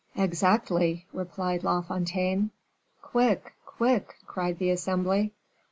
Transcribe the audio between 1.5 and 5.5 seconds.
La Fontaine. "Quick, quick!" cried the assembly.